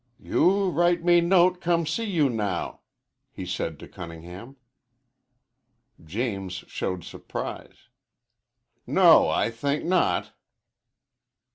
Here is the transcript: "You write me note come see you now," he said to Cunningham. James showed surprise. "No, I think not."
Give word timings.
"You 0.19 0.69
write 0.71 1.03
me 1.03 1.21
note 1.21 1.61
come 1.61 1.85
see 1.85 2.05
you 2.09 2.27
now," 2.27 2.79
he 3.29 3.45
said 3.45 3.77
to 3.77 3.87
Cunningham. 3.87 4.55
James 6.03 6.53
showed 6.65 7.03
surprise. 7.03 7.87
"No, 8.87 9.29
I 9.29 9.51
think 9.51 9.85
not." 9.85 10.33